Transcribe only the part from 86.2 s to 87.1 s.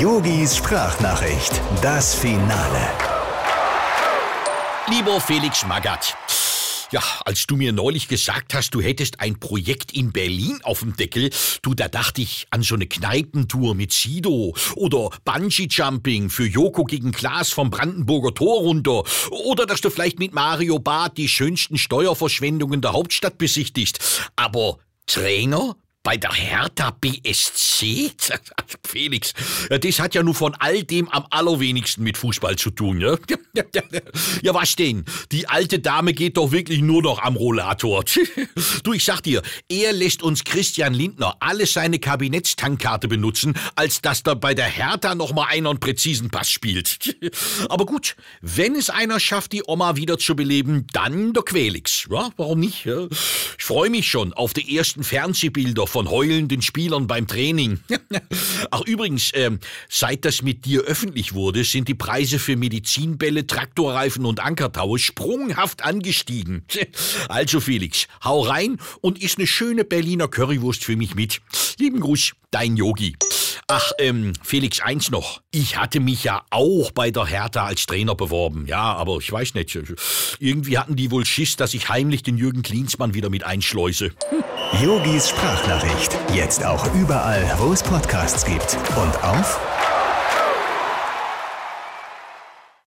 Jetzt auch